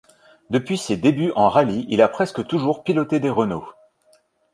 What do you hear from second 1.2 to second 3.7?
en rallye, il a presque toujours piloté des Renault.